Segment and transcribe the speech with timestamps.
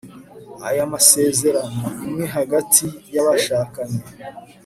[0.67, 4.01] aya masezerano imwe hagati yabashakanye